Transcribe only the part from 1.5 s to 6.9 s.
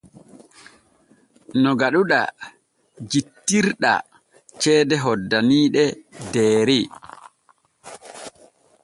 No gaɗuɗaa jittirɗaa ceede hoddaniiɗe Deere.